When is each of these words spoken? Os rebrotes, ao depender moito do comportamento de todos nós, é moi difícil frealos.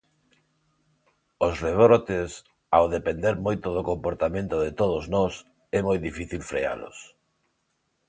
Os 1.47 1.53
rebrotes, 1.65 2.29
ao 2.75 2.85
depender 2.95 3.35
moito 3.45 3.67
do 3.75 3.81
comportamento 3.91 4.55
de 4.65 4.71
todos 4.79 5.03
nós, 5.15 5.33
é 5.77 5.79
moi 5.87 5.97
difícil 6.07 6.41
frealos. 6.51 6.97